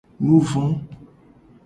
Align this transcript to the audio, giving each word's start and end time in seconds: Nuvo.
Nuvo. 0.25 0.63